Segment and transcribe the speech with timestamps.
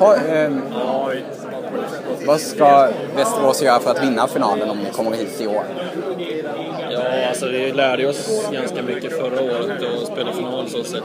[0.00, 0.50] Ha, eh,
[2.26, 5.64] vad ska Västerås göra för att vinna finalen om ni kommer hit i år?
[6.90, 11.02] Ja, alltså vi lärde oss ganska mycket förra året och spela final så sett.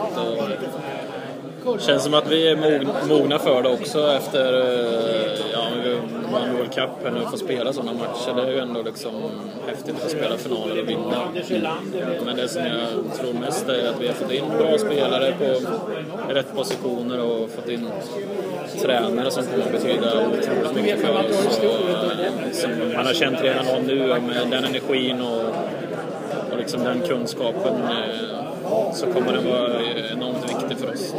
[1.66, 5.55] Och det känns som att vi är mogna för det också efter eh,
[6.38, 8.36] eh, World Cup här nu och får spela sådana matcher.
[8.36, 9.14] Det är ju ändå liksom
[9.68, 11.28] häftigt att spela finaler och vinna.
[12.26, 15.60] Men det som jag tror mest är att vi har fått in bra spelare på
[16.34, 17.90] rätt positioner och fått in
[18.82, 21.60] tränare som kommer att betyda otroligt mycket för oss.
[21.60, 25.42] Och, som man har känt redan av nu med den energin och,
[26.52, 28.46] och liksom den kunskapen eh,
[28.94, 29.82] så kommer den vara
[30.12, 31.14] enormt viktig för oss.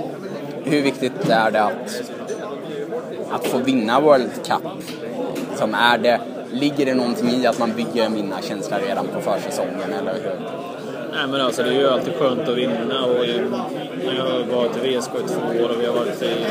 [0.65, 2.03] Hur viktigt är det att,
[3.31, 4.63] att få vinna World Cup?
[5.57, 6.21] Som är det,
[6.53, 10.41] ligger det någonting i att man bygger en vinnarkänsla redan på försäsongen eller hur?
[11.13, 13.25] Nej men alltså det är ju alltid skönt att vinna och
[14.17, 16.47] jag har varit i VSK i två år och vi har varit i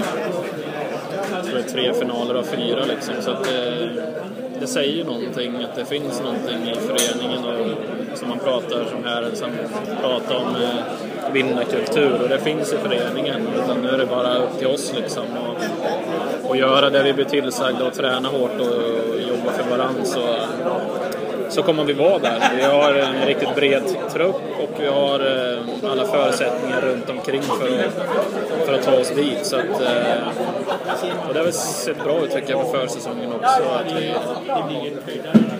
[1.27, 3.13] tror det tre finaler av fyra liksom.
[3.21, 3.89] Så att det,
[4.59, 9.03] det säger ju någonting, att det finns någonting i föreningen och som man pratar som
[9.03, 9.49] här, som
[10.01, 13.47] pratar om eh, vinnarkultur och det finns i föreningen.
[13.63, 17.25] Utan nu är det bara upp till oss liksom och, och göra det vi blir
[17.25, 20.03] tillsagda och träna hårt och jobba för varandra.
[20.03, 20.19] Så,
[21.49, 22.41] så kommer vi vara där.
[22.57, 27.65] Vi har en riktigt bred trupp och vi har eh, alla förutsättningar runt omkring för
[27.65, 27.93] att,
[28.65, 29.45] för att ta oss dit.
[29.45, 30.27] Så att, eh,
[31.27, 33.63] och det har väl sett bra ut tycker jag för försäsongen också.
[33.63, 34.13] Att vi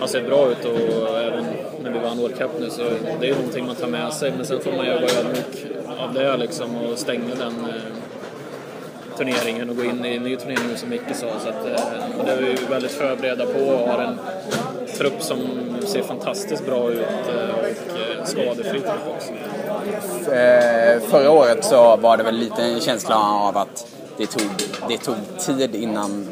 [0.00, 1.44] har sett bra ut och även
[1.82, 2.82] när vi vann World Cup nu så
[3.20, 4.32] det är någonting man tar med sig.
[4.36, 5.66] Men sen får man ju vara ödmjuk
[5.98, 8.05] av det liksom och stänga den eh,
[9.16, 11.26] turneringen och gå in i en ny turnering som Micke sa.
[11.42, 14.18] Så att, eh, det är vi väldigt förberedda på och har en
[14.98, 15.38] trupp som
[15.86, 19.32] ser fantastiskt bra ut eh, och eh, skadefri trupp också.
[21.10, 23.86] Förra året så var det väl lite en känsla av att
[24.16, 24.50] det tog,
[24.88, 26.28] det tog tid innan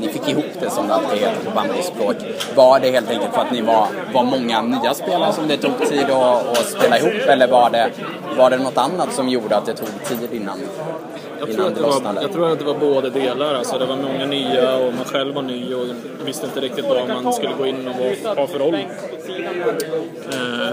[0.00, 2.16] ni fick ihop det som det alltid heter på bandyspråk.
[2.54, 5.88] Var det helt enkelt för att ni var, var många nya spelare som det tog
[5.88, 7.90] tid att, att spela ihop eller var det,
[8.36, 10.58] var det något annat som gjorde att det tog tid innan,
[11.40, 13.54] jag tror, att det var, jag tror att det var båda delar.
[13.54, 15.86] Alltså, det var många nya och man själv var ny och
[16.24, 17.94] visste inte riktigt vad man skulle gå in och
[18.36, 18.74] ha för roll.
[18.74, 18.80] Eh,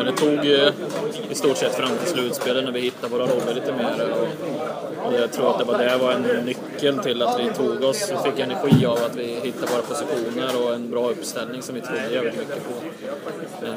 [0.05, 0.45] det tog
[1.29, 4.11] i stort sett fram till slutspelet när vi hittade våra roller lite mer.
[4.11, 4.27] Och,
[5.07, 8.11] och jag tror att det var, det var en nyckel till att vi tog oss,
[8.11, 11.81] vi fick energi av att vi hittade våra positioner och en bra uppställning som vi
[11.81, 12.73] trodde jävligt mycket på.
[13.65, 13.71] Eh,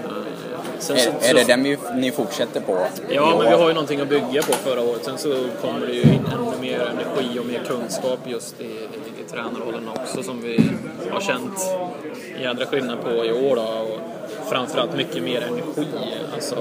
[0.79, 2.87] Sen, är, så, är det den vi, ni fortsätter på?
[3.09, 5.05] Ja, men vi har ju någonting att bygga på förra året.
[5.05, 9.23] Sen så kommer det ju in ännu mer energi och mer kunskap just i, i,
[9.27, 10.71] i tränarrollen också som vi
[11.11, 11.61] har känt
[12.41, 13.63] jädra skillnad på i år då.
[13.63, 14.01] Och
[14.49, 15.87] framförallt mycket mer energi.
[16.35, 16.57] Alltså,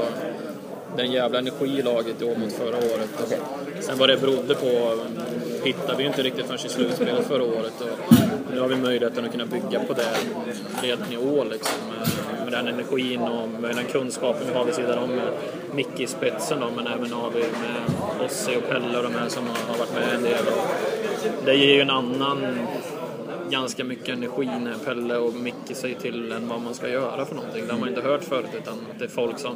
[0.97, 3.09] den jävla energi i laget i år mot förra året.
[3.25, 3.38] Okay.
[3.81, 4.95] Sen vad det berodde på
[5.63, 7.81] hittade vi inte riktigt förrän i slutspelet förra året.
[7.81, 10.16] Och nu har vi möjligheten att kunna bygga på det
[10.81, 11.79] redan i år liksom.
[12.44, 15.27] Med den energin och med den kunskapen vi har vid sidan om med
[15.75, 19.29] Micke i spetsen då, men även har vi med Ossi och Pelle och de här
[19.29, 20.47] som har varit med en del.
[20.47, 22.57] Och det ger ju en annan
[23.50, 27.35] ganska mycket energi när Pelle och Micke säger till en vad man ska göra för
[27.35, 27.67] någonting.
[27.67, 29.56] Det har man inte hört förut utan det är folk som,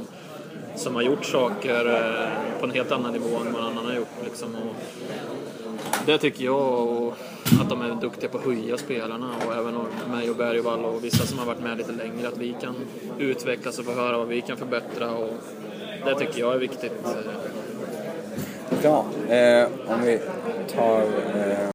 [0.75, 3.93] som har gjort saker eh, på en helt annan nivå än vad någon annan har
[3.93, 4.17] gjort.
[4.23, 4.55] Liksom.
[4.55, 4.75] Och
[6.05, 7.13] det tycker jag och
[7.61, 9.75] att de är duktiga på att höja spelarna och även
[10.11, 12.75] mig och Bergvall och vissa som har varit med lite längre att vi kan
[13.19, 15.33] utvecklas och få höra vad vi kan förbättra och
[16.05, 16.93] det tycker jag är viktigt.
[18.81, 20.19] Ja, eh, om vi
[20.75, 21.69] tar eh